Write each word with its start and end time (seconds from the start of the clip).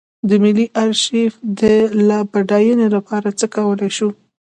د 0.27 0.31
ملي 0.43 0.67
ارشیف 0.83 1.33
د 1.59 1.61
لا 2.07 2.19
بډاینې 2.31 2.87
لپاره 2.95 3.27
څه 3.39 3.45
کولی 3.55 3.89
شو. 3.97 4.09